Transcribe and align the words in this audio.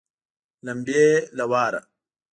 لمبې 0.65 1.05
له 1.37 1.45
واره 1.51 1.81